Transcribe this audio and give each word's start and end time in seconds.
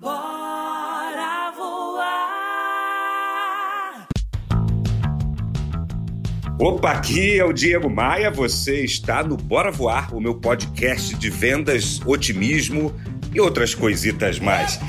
Bora 0.00 1.52
voar. 1.56 2.08
Opa, 6.58 6.90
aqui 6.90 7.38
é 7.38 7.44
o 7.44 7.52
Diego 7.52 7.88
Maia. 7.88 8.28
Você 8.28 8.82
está 8.82 9.22
no 9.22 9.36
Bora 9.36 9.70
Voar, 9.70 10.12
o 10.12 10.20
meu 10.20 10.34
podcast 10.34 11.14
de 11.14 11.30
vendas, 11.30 12.00
otimismo 12.04 12.92
e 13.32 13.40
outras 13.40 13.72
coisitas 13.72 14.40
mais. 14.40 14.80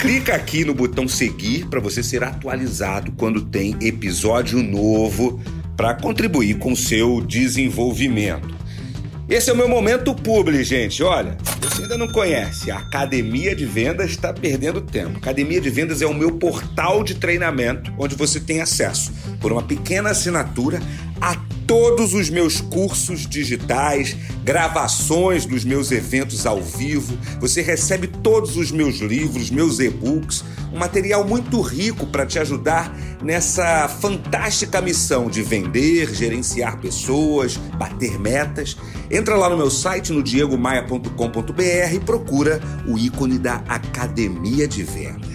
Clica 0.00 0.34
aqui 0.34 0.64
no 0.64 0.74
botão 0.74 1.06
seguir 1.06 1.66
para 1.66 1.78
você 1.78 2.02
ser 2.02 2.24
atualizado 2.24 3.12
quando 3.12 3.42
tem 3.42 3.76
episódio 3.80 4.60
novo 4.64 5.40
para 5.76 5.94
contribuir 5.94 6.58
com 6.58 6.72
o 6.72 6.76
seu 6.76 7.20
desenvolvimento. 7.20 8.59
Esse 9.30 9.48
é 9.48 9.52
o 9.52 9.56
meu 9.56 9.68
momento 9.68 10.12
publi, 10.12 10.64
gente. 10.64 11.04
Olha, 11.04 11.38
você 11.62 11.82
ainda 11.82 11.96
não 11.96 12.08
conhece, 12.08 12.68
a 12.68 12.78
Academia 12.78 13.54
de 13.54 13.64
Vendas 13.64 14.10
está 14.10 14.32
perdendo 14.32 14.80
tempo. 14.80 15.18
Academia 15.18 15.60
de 15.60 15.70
Vendas 15.70 16.02
é 16.02 16.06
o 16.06 16.12
meu 16.12 16.32
portal 16.32 17.04
de 17.04 17.14
treinamento 17.14 17.94
onde 17.96 18.16
você 18.16 18.40
tem 18.40 18.60
acesso 18.60 19.12
por 19.40 19.52
uma 19.52 19.62
pequena 19.62 20.10
assinatura 20.10 20.80
a 21.20 21.36
todos 21.70 22.14
os 22.14 22.28
meus 22.28 22.60
cursos 22.60 23.28
digitais, 23.28 24.16
gravações 24.42 25.46
dos 25.46 25.64
meus 25.64 25.92
eventos 25.92 26.44
ao 26.44 26.60
vivo. 26.60 27.16
Você 27.38 27.62
recebe 27.62 28.08
todos 28.08 28.56
os 28.56 28.72
meus 28.72 28.98
livros, 28.98 29.52
meus 29.52 29.78
e-books, 29.78 30.42
um 30.72 30.78
material 30.80 31.24
muito 31.24 31.60
rico 31.60 32.08
para 32.08 32.26
te 32.26 32.40
ajudar 32.40 32.92
nessa 33.22 33.86
fantástica 33.86 34.80
missão 34.80 35.30
de 35.30 35.44
vender, 35.44 36.12
gerenciar 36.12 36.80
pessoas, 36.80 37.56
bater 37.78 38.18
metas. 38.18 38.76
Entra 39.08 39.36
lá 39.36 39.48
no 39.48 39.56
meu 39.56 39.70
site 39.70 40.12
no 40.12 40.24
diegomaia.com.br 40.24 41.94
e 41.94 42.00
procura 42.00 42.60
o 42.88 42.98
ícone 42.98 43.38
da 43.38 43.62
Academia 43.68 44.66
de 44.66 44.82
Vendas. 44.82 45.29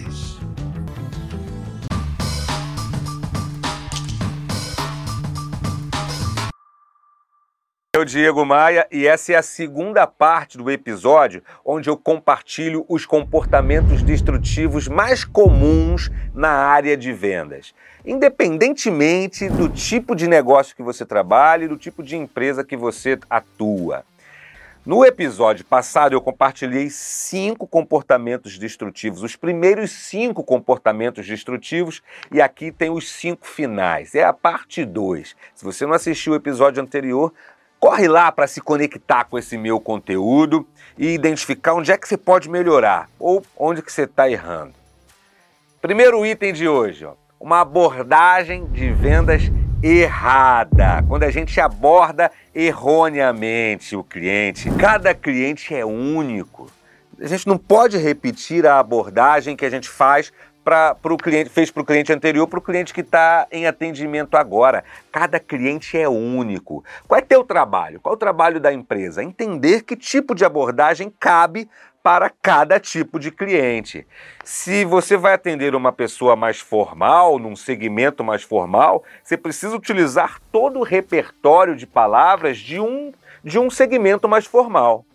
Eu, 7.96 8.04
Diego 8.04 8.46
Maia, 8.46 8.85
e 8.91 9.07
essa 9.07 9.32
é 9.32 9.35
a 9.38 9.41
segunda 9.41 10.05
parte 10.05 10.57
do 10.57 10.70
episódio 10.70 11.41
onde 11.63 11.90
eu 11.90 11.96
compartilho 11.96 12.85
os 12.90 13.05
comportamentos 13.05 14.04
destrutivos 14.04 14.90
mais 14.90 15.24
comuns 15.24 16.12
na 16.34 16.49
área 16.49 16.98
de 16.98 17.13
vendas, 17.13 17.74
independentemente 18.05 19.48
do 19.48 19.70
tipo 19.70 20.13
de 20.13 20.27
negócio 20.27 20.76
que 20.76 20.84
você 20.84 21.05
trabalha 21.05 21.63
e 21.63 21.70
do 21.70 21.77
tipo 21.77 22.04
de 22.04 22.18
empresa 22.18 22.65
que 22.65 22.76
você 22.76 23.18
atua. 23.29 24.04
No 24.85 25.04
episódio 25.04 25.65
passado, 25.65 26.13
eu 26.13 26.21
compartilhei 26.21 26.91
cinco 26.91 27.65
comportamentos 27.65 28.59
destrutivos, 28.59 29.24
os 29.24 29.35
primeiros 29.35 29.90
cinco 29.90 30.43
comportamentos 30.43 31.26
destrutivos, 31.26 32.04
e 32.32 32.40
aqui 32.40 32.71
tem 32.71 32.91
os 32.91 33.09
cinco 33.09 33.48
finais. 33.48 34.13
É 34.13 34.24
a 34.24 34.32
parte 34.32 34.85
2. 34.85 35.35
Se 35.55 35.65
você 35.65 35.87
não 35.87 35.93
assistiu 35.93 36.34
o 36.34 36.35
episódio 36.35 36.84
anterior, 36.84 37.34
Corre 37.86 38.08
lá 38.08 38.32
para 38.32 38.48
se 38.48 38.60
conectar 38.60 39.26
com 39.26 39.38
esse 39.38 39.60
meu 39.60 39.80
conteúdo 39.80 40.68
e 40.98 41.14
identificar 41.14 41.76
onde 41.76 41.92
é 41.92 41.98
que 42.00 42.08
você 42.08 42.18
pode 42.18 42.50
melhorar 42.50 43.08
ou 43.20 43.46
onde 43.55 43.84
que 43.84 43.94
você 43.94 44.05
está 44.05 44.27
errando. 44.27 44.74
Primeiro 45.84 46.26
item 46.26 46.52
de 46.52 46.68
hoje, 46.68 47.05
ó, 47.05 47.14
uma 47.40 47.62
abordagem 47.62 48.66
de 48.72 48.92
vendas 48.92 49.44
errada. 49.84 51.05
Quando 51.08 51.26
a 51.26 51.30
gente 51.30 51.62
aborda 51.62 52.32
erroneamente 52.55 53.96
o 53.96 54.04
cliente, 54.04 54.68
cada 54.80 55.14
cliente 55.14 55.76
é 55.76 55.86
único. 55.86 56.68
A 57.22 57.27
gente 57.27 57.46
não 57.46 57.60
pode 57.60 57.99
repetir 57.99 58.66
a 58.66 58.80
abordagem 58.80 59.55
que 59.55 59.64
a 59.64 59.70
gente 59.70 59.88
faz 59.88 60.34
para 60.66 60.98
o 61.04 61.18
cliente, 61.18 61.52
fez 61.52 61.70
para 61.70 61.84
o 61.84 61.85
cliente 61.85 62.12
anterior, 62.12 62.48
para 62.48 62.58
o 62.58 62.62
cliente 62.62 62.91
que 62.91 63.02
está 63.02 63.46
em 63.52 63.68
atendimento 63.68 64.35
agora. 64.35 64.84
Cada 65.12 65.40
cliente 65.40 65.96
é 65.96 66.09
único. 66.09 66.84
Qual 67.08 67.20
é 67.20 67.22
teu 67.22 67.44
trabalho? 67.44 68.00
Qual 68.00 68.14
é 68.14 68.16
o 68.16 68.20
trabalho 68.20 68.59
da 68.59 68.74
empresa? 68.74 69.24
Entender 69.24 69.84
que 69.84 69.96
tipo 69.96 70.34
de 70.34 70.44
abordagem 70.44 71.14
cabe 71.20 71.70
para 72.02 72.31
cada 72.42 72.80
tipo 72.80 73.20
de 73.20 73.31
cliente. 73.31 74.06
Se 74.44 74.86
você 74.86 75.16
vai 75.18 75.34
atender 75.34 75.76
uma 75.76 75.92
pessoa 75.92 76.36
mais 76.36 76.59
formal, 76.59 77.38
num 77.38 77.56
segmento 77.56 78.24
mais 78.24 78.42
formal, 78.42 79.03
você 79.24 79.38
precisa 79.38 79.76
utilizar 79.76 80.40
todo 80.52 80.80
o 80.80 80.84
repertório 80.84 81.76
de 81.76 81.86
palavras 81.86 82.58
de 82.58 82.80
um, 82.80 83.12
de 83.44 83.59
um 83.59 83.70
segmento 83.70 84.28
mais 84.28 84.46
formal. 84.46 85.06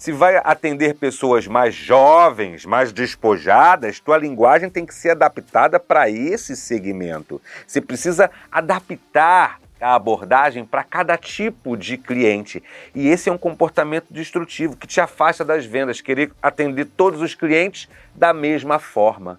Se 0.00 0.12
vai 0.12 0.40
atender 0.42 0.94
pessoas 0.94 1.46
mais 1.46 1.74
jovens, 1.74 2.64
mais 2.64 2.90
despojadas, 2.90 4.00
tua 4.00 4.16
linguagem 4.16 4.70
tem 4.70 4.86
que 4.86 4.94
ser 4.94 5.10
adaptada 5.10 5.78
para 5.78 6.08
esse 6.08 6.56
segmento. 6.56 7.38
Você 7.66 7.82
precisa 7.82 8.30
adaptar 8.50 9.60
a 9.78 9.94
abordagem 9.94 10.64
para 10.64 10.82
cada 10.84 11.18
tipo 11.18 11.76
de 11.76 11.98
cliente. 11.98 12.62
E 12.94 13.08
esse 13.08 13.28
é 13.28 13.32
um 13.32 13.36
comportamento 13.36 14.06
destrutivo 14.10 14.74
que 14.74 14.86
te 14.86 15.02
afasta 15.02 15.44
das 15.44 15.66
vendas, 15.66 16.00
querer 16.00 16.32
atender 16.40 16.86
todos 16.86 17.20
os 17.20 17.34
clientes 17.34 17.86
da 18.14 18.32
mesma 18.32 18.78
forma. 18.78 19.38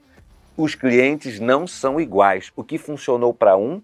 Os 0.56 0.76
clientes 0.76 1.40
não 1.40 1.66
são 1.66 2.00
iguais. 2.00 2.52
O 2.56 2.64
que 2.64 2.78
funcionou 2.78 3.34
para 3.34 3.58
um, 3.58 3.82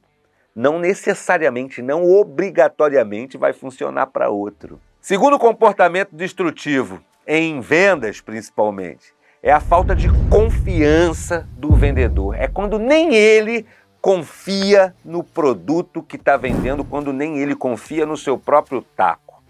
não 0.56 0.78
necessariamente, 0.78 1.82
não 1.82 2.04
obrigatoriamente 2.04 3.36
vai 3.36 3.52
funcionar 3.52 4.06
para 4.06 4.30
outro. 4.30 4.80
Segundo 5.08 5.40
comportamento 5.40 6.14
destrutivo, 6.14 7.02
em 7.26 7.62
vendas 7.62 8.20
principalmente, 8.20 9.14
é 9.42 9.54
a 9.54 9.62
falta 9.62 9.96
de 9.96 10.10
confiança 10.30 11.48
do 11.54 11.74
vendedor. 11.74 12.36
É 12.36 12.46
quando 12.46 12.78
nem 12.78 13.16
ele 13.16 13.66
confia 14.02 14.94
no 15.06 15.24
produto 15.24 16.04
que 16.04 16.18
está 16.18 16.36
vendendo, 16.36 16.84
quando 16.84 17.14
nem 17.14 17.38
ele 17.38 17.56
confia 17.56 18.06
no 18.06 18.18
seu 18.18 18.38
próprio 18.38 18.82
taco. 18.82 19.42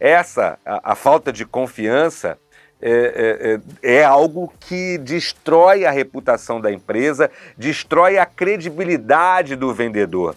Essa, 0.00 0.58
a, 0.66 0.92
a 0.92 0.94
falta 0.96 1.32
de 1.32 1.46
confiança, 1.46 2.36
é, 2.82 3.60
é, 3.84 3.92
é, 3.92 3.98
é, 3.98 4.04
algo 4.04 4.52
que 4.58 4.98
destrói 4.98 5.84
a 5.84 5.92
reputação 5.92 6.60
da 6.60 6.72
empresa, 6.72 7.30
destrói 7.56 8.18
a 8.18 8.26
credibilidade 8.26 9.54
do 9.54 9.72
vendedor. 9.72 10.34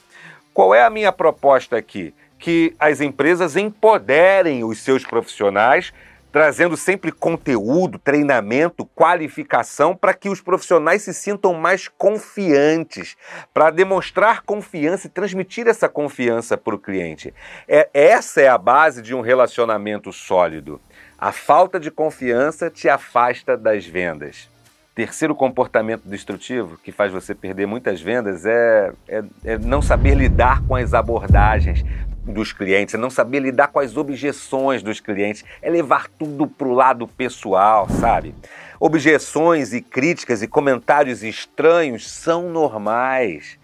Qual 0.54 0.76
é 0.76 0.84
a 0.84 0.90
minha 0.92 1.12
proposta 1.12 1.76
aqui? 1.76 2.14
Que 2.38 2.76
as 2.80 3.02
empresas 3.02 3.56
empoderem 3.56 4.64
os 4.64 4.80
seus 4.80 5.04
profissionais, 5.04 5.94
trazendo 6.32 6.78
sempre 6.78 7.12
conteúdo, 7.12 7.98
treinamento, 7.98 8.86
qualificação 8.86 9.96
para 9.96 10.14
que 10.14 10.30
os 10.30 10.42
profissionais 10.42 11.02
se 11.02 11.14
sintam 11.14 11.54
mais 11.54 11.88
confiantes, 11.88 13.16
para 13.54 13.72
demonstrar 13.72 14.44
confiança 14.44 15.08
e 15.08 15.10
transmitir 15.10 15.68
essa 15.68 15.90
confiança 15.90 16.58
para 16.58 16.76
o 16.76 16.80
cliente. 16.80 17.34
É, 17.68 17.90
essa 17.94 18.42
é 18.42 18.48
a 18.48 18.58
base 18.58 19.02
de 19.02 19.16
um 19.16 19.22
relacionamento 19.22 20.14
sólido. 20.14 20.80
A 21.18 21.32
falta 21.32 21.80
de 21.80 21.90
confiança 21.90 22.70
te 22.70 22.88
afasta 22.88 23.58
das 23.58 23.86
vendas. 23.86 24.48
Terceiro 24.94 25.36
comportamento 25.36 26.04
destrutivo 26.06 26.78
que 26.78 26.92
faz 26.92 27.12
você 27.12 27.36
perder 27.36 27.68
muitas 27.68 28.02
vendas 28.02 28.46
é, 28.46 28.92
é, 29.08 29.24
é 29.46 29.58
não 29.58 29.80
saber 29.80 30.16
lidar 30.16 30.64
com 30.68 30.76
as 30.76 30.94
abordagens, 30.94 31.84
dos 32.28 32.52
clientes, 32.52 32.94
é 32.94 32.98
não 32.98 33.10
saber 33.10 33.40
lidar 33.40 33.70
com 33.70 33.80
as 33.80 33.96
objeções 33.96 34.84
dos 34.84 35.00
clientes, 35.00 35.44
é 35.62 35.70
levar 35.70 36.10
tudo 36.10 36.46
para 36.46 36.68
o 36.68 36.74
lado 36.74 37.08
pessoal, 37.08 37.88
sabe? 37.90 38.36
Objeções 38.80 39.74
e 39.74 39.82
críticas 39.82 40.44
e 40.44 40.48
comentários 40.48 41.24
estranhos 41.24 42.10
são 42.10 42.50
normais. 42.50 43.58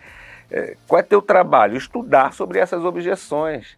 É, 0.49 0.75
qual 0.87 0.99
é 0.99 1.03
teu 1.03 1.21
trabalho? 1.21 1.77
Estudar 1.77 2.33
sobre 2.33 2.59
essas 2.59 2.83
objeções. 2.85 3.77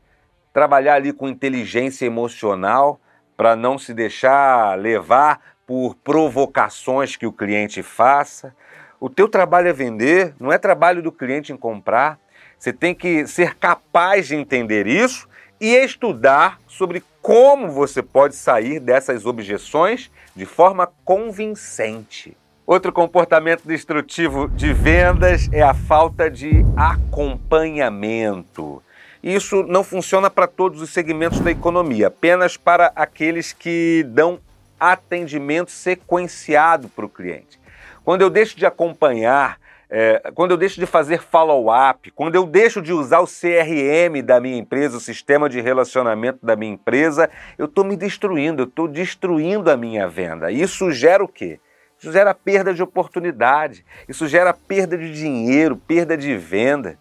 Trabalhar 0.54 0.96
ali 0.96 1.12
com 1.12 1.28
inteligência 1.28 2.06
emocional 2.06 3.00
para 3.36 3.56
não 3.56 3.78
se 3.78 3.94
deixar 3.94 4.78
levar 4.78 5.42
por 5.66 5.96
provocações 5.96 7.16
que 7.16 7.26
o 7.26 7.34
cliente 7.34 7.82
faça. 7.82 8.56
O 9.00 9.10
teu 9.10 9.28
trabalho 9.28 9.68
é 9.68 9.74
vender, 9.74 10.34
não 10.40 10.52
é 10.52 10.58
trabalho 10.58 11.02
do 11.02 11.12
cliente 11.12 11.52
em 11.52 11.58
comprar. 11.58 12.20
Você 12.58 12.74
tem 12.74 12.96
que 12.96 13.28
ser 13.28 13.56
capaz 13.56 14.28
de 14.28 14.36
entender 14.36 14.88
isso 14.88 15.28
e 15.60 15.76
estudar 15.76 16.60
sobre 16.68 17.04
como 17.22 17.72
você 17.72 18.02
pode 18.02 18.36
sair 18.36 18.80
dessas 18.80 19.26
objeções 19.26 20.12
de 20.36 20.46
forma 20.46 20.92
convincente. 21.04 22.36
Outro 22.68 22.92
comportamento 22.92 23.64
destrutivo 23.64 24.48
de 24.50 24.74
vendas 24.74 25.48
é 25.52 25.62
a 25.62 25.74
falta 25.74 26.32
de 26.32 26.66
acompanhamento. 26.76 28.82
Isso 29.24 29.64
não 29.64 29.84
funciona 29.84 30.30
para 30.30 30.48
todos 30.48 30.82
os 30.82 30.90
segmentos 30.90 31.40
da 31.40 31.52
economia, 31.52 32.08
apenas 32.08 32.58
para 32.58 32.92
aqueles 32.96 33.54
que 33.54 34.04
dão 34.10 34.40
atendimento 34.80 35.72
sequenciado 35.72 36.90
para 36.90 37.06
o 37.06 37.10
cliente. 37.10 37.60
Quando 38.04 38.22
eu 38.22 38.30
deixo 38.30 38.58
de 38.58 38.66
acompanhar 38.66 39.58
é, 39.90 40.32
quando 40.34 40.52
eu 40.52 40.58
deixo 40.58 40.80
de 40.80 40.86
fazer 40.86 41.22
follow-up, 41.22 42.10
quando 42.12 42.36
eu 42.36 42.46
deixo 42.46 42.82
de 42.82 42.92
usar 42.92 43.20
o 43.20 43.28
CRM 43.28 44.22
da 44.24 44.40
minha 44.40 44.58
empresa, 44.58 44.98
o 44.98 45.02
sistema 45.02 45.48
de 45.48 45.62
relacionamento 45.62 46.40
da 46.44 46.56
minha 46.56 46.74
empresa, 46.74 47.30
eu 47.58 47.66
estou 47.66 47.84
me 47.84 47.96
destruindo, 47.96 48.64
eu 48.64 48.68
estou 48.68 48.88
destruindo 48.88 49.70
a 49.70 49.78
minha 49.78 50.08
venda. 50.08 50.52
Isso 50.52 50.92
gera 50.92 51.24
o 51.24 51.28
quê? 51.28 51.60
Isso 51.98 52.12
gera 52.12 52.34
perda 52.34 52.74
de 52.74 52.84
oportunidade, 52.84 53.86
isso 54.08 54.28
gera 54.28 54.54
perda 54.54 54.98
de 54.98 55.14
dinheiro, 55.14 55.78
perda 55.78 56.18
de 56.18 56.36
venda. 56.36 56.98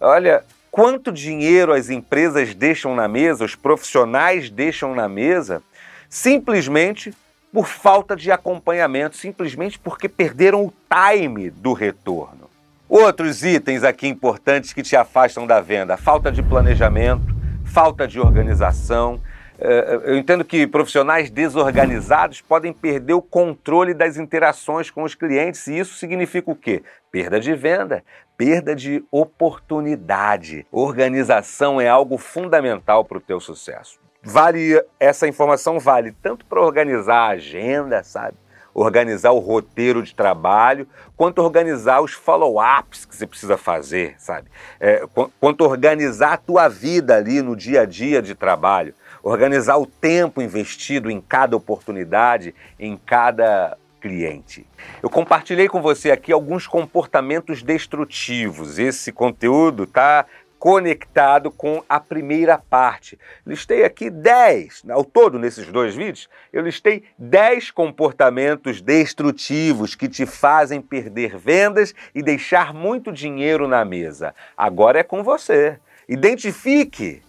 Olha, 0.00 0.44
quanto 0.70 1.10
dinheiro 1.10 1.72
as 1.72 1.90
empresas 1.90 2.54
deixam 2.54 2.94
na 2.94 3.08
mesa, 3.08 3.44
os 3.44 3.54
profissionais 3.54 4.48
deixam 4.48 4.94
na 4.94 5.08
mesa, 5.08 5.62
simplesmente 6.08 7.12
por 7.52 7.66
falta 7.66 8.14
de 8.14 8.30
acompanhamento, 8.30 9.16
simplesmente 9.16 9.78
porque 9.78 10.08
perderam 10.08 10.64
o 10.64 10.72
time 10.88 11.50
do 11.50 11.72
retorno. 11.72 12.48
Outros 12.88 13.44
itens 13.44 13.84
aqui 13.84 14.08
importantes 14.08 14.72
que 14.72 14.82
te 14.82 14.96
afastam 14.96 15.46
da 15.46 15.60
venda: 15.60 15.96
falta 15.96 16.32
de 16.32 16.42
planejamento, 16.42 17.26
falta 17.64 18.08
de 18.08 18.18
organização. 18.18 19.20
Eh, 19.60 20.00
eu 20.04 20.16
entendo 20.16 20.44
que 20.44 20.66
profissionais 20.66 21.30
desorganizados 21.30 22.40
podem 22.40 22.72
perder 22.72 23.14
o 23.14 23.22
controle 23.22 23.92
das 23.92 24.16
interações 24.16 24.90
com 24.90 25.02
os 25.02 25.14
clientes, 25.14 25.66
e 25.66 25.78
isso 25.78 25.96
significa 25.96 26.50
o 26.50 26.56
quê? 26.56 26.82
Perda 27.10 27.40
de 27.40 27.54
venda, 27.54 28.02
perda 28.36 28.74
de 28.74 29.04
oportunidade. 29.10 30.64
Organização 30.70 31.80
é 31.80 31.88
algo 31.88 32.16
fundamental 32.16 33.04
para 33.04 33.18
o 33.18 33.20
teu 33.20 33.40
sucesso 33.40 33.98
vale 34.22 34.82
essa 34.98 35.26
informação 35.26 35.78
vale 35.78 36.12
tanto 36.22 36.44
para 36.44 36.60
organizar 36.60 37.16
a 37.16 37.28
agenda, 37.28 38.02
sabe? 38.02 38.36
Organizar 38.74 39.32
o 39.32 39.38
roteiro 39.38 40.02
de 40.02 40.14
trabalho, 40.14 40.86
quanto 41.16 41.42
organizar 41.42 42.00
os 42.00 42.12
follow-ups 42.12 43.04
que 43.04 43.16
você 43.16 43.26
precisa 43.26 43.56
fazer, 43.56 44.14
sabe? 44.18 44.48
É, 44.78 45.02
quanto 45.40 45.64
organizar 45.64 46.34
a 46.34 46.36
tua 46.36 46.68
vida 46.68 47.16
ali 47.16 47.42
no 47.42 47.56
dia 47.56 47.82
a 47.82 47.84
dia 47.84 48.22
de 48.22 48.34
trabalho, 48.34 48.94
organizar 49.22 49.78
o 49.78 49.86
tempo 49.86 50.40
investido 50.40 51.10
em 51.10 51.20
cada 51.20 51.56
oportunidade, 51.56 52.54
em 52.78 52.96
cada 52.96 53.76
cliente. 54.00 54.66
Eu 55.02 55.10
compartilhei 55.10 55.68
com 55.68 55.82
você 55.82 56.10
aqui 56.10 56.32
alguns 56.32 56.66
comportamentos 56.66 57.62
destrutivos. 57.62 58.78
Esse 58.78 59.10
conteúdo 59.10 59.86
tá 59.86 60.24
conectado 60.58 61.50
com 61.50 61.82
a 61.88 62.00
primeira 62.00 62.58
parte. 62.58 63.18
Listei 63.46 63.84
aqui 63.84 64.10
10, 64.10 64.84
ao 64.90 65.04
todo 65.04 65.38
nesses 65.38 65.66
dois 65.66 65.94
vídeos, 65.94 66.28
eu 66.52 66.62
listei 66.62 67.04
10 67.18 67.70
comportamentos 67.70 68.80
destrutivos 68.80 69.94
que 69.94 70.08
te 70.08 70.26
fazem 70.26 70.80
perder 70.80 71.36
vendas 71.36 71.94
e 72.14 72.22
deixar 72.22 72.74
muito 72.74 73.12
dinheiro 73.12 73.68
na 73.68 73.84
mesa. 73.84 74.34
Agora 74.56 74.98
é 74.98 75.02
com 75.02 75.22
você. 75.22 75.78
Identifique 76.08 77.22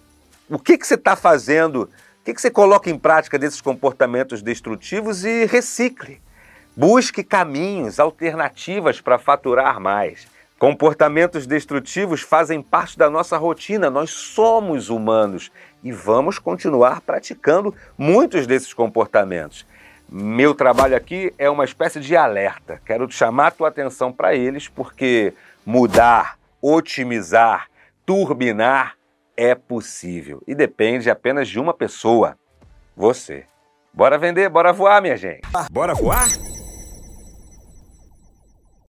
o 0.49 0.57
que, 0.57 0.77
que 0.77 0.87
você 0.87 0.95
está 0.95 1.15
fazendo, 1.15 1.83
o 1.83 2.23
que, 2.25 2.33
que 2.33 2.41
você 2.41 2.49
coloca 2.49 2.89
em 2.89 2.97
prática 2.97 3.37
desses 3.37 3.61
comportamentos 3.61 4.41
destrutivos 4.41 5.23
e 5.23 5.45
recicle. 5.45 6.21
Busque 6.75 7.23
caminhos, 7.23 7.99
alternativas 7.99 9.01
para 9.01 9.19
faturar 9.19 9.79
mais. 9.79 10.27
Comportamentos 10.59 11.47
destrutivos 11.47 12.19
fazem 12.19 12.61
parte 12.61 12.97
da 12.97 13.09
nossa 13.09 13.37
rotina, 13.37 13.89
nós 13.89 14.11
somos 14.11 14.89
humanos 14.89 15.49
e 15.81 15.89
vamos 15.89 16.37
continuar 16.37 16.99
praticando 16.99 17.73
muitos 17.97 18.45
desses 18.45 18.73
comportamentos. 18.73 19.65
Meu 20.11 20.53
trabalho 20.53 20.97
aqui 20.97 21.33
é 21.37 21.49
uma 21.49 21.63
espécie 21.63 22.01
de 22.01 22.13
alerta. 22.13 22.81
Quero 22.85 23.09
chamar 23.09 23.47
a 23.47 23.51
tua 23.51 23.69
atenção 23.69 24.11
para 24.11 24.35
eles 24.35 24.67
porque 24.67 25.33
mudar, 25.65 26.37
otimizar, 26.61 27.67
turbinar 28.05 28.95
é 29.37 29.55
possível 29.55 30.43
e 30.45 30.53
depende 30.53 31.09
apenas 31.09 31.47
de 31.47 31.57
uma 31.57 31.73
pessoa, 31.73 32.37
você. 32.97 33.45
Bora 33.93 34.17
vender, 34.17 34.49
bora 34.49 34.73
voar, 34.73 35.01
minha 35.01 35.15
gente. 35.15 35.47
Bora 35.71 35.93
voar? 35.93 36.27